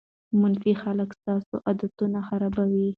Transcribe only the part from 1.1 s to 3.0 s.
ستاسو عادتونه خرابوي.